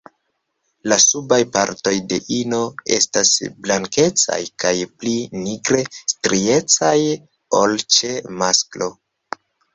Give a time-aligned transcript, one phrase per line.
[0.91, 2.61] La subaj partoj de ino
[2.97, 3.33] estas
[3.67, 5.85] blankecaj kaj pli nigre
[6.15, 6.97] striecaj
[7.61, 8.91] ol ĉe masklo.